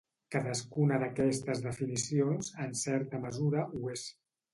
[0.35, 4.07] Cadascuna d'aquestes definicions, en certa mesura, ho és.